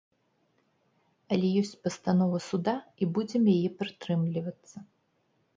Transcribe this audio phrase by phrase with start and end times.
[1.35, 4.77] Але ёсць пастанова суда, і будзем яе прытрымлівацца.